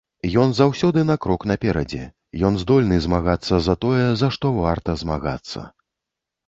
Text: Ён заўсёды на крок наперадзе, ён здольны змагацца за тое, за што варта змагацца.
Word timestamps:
Ён 0.43 0.53
заўсёды 0.59 1.03
на 1.09 1.17
крок 1.25 1.45
наперадзе, 1.51 2.01
ён 2.49 2.57
здольны 2.63 2.97
змагацца 3.07 3.55
за 3.67 3.73
тое, 3.87 4.05
за 4.25 4.35
што 4.39 4.57
варта 4.61 4.99
змагацца. 5.05 5.59